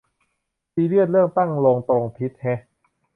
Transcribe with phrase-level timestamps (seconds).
[0.73, 2.59] ซีเรียสเรื่องตั้งโลงตรงทิศแฮะ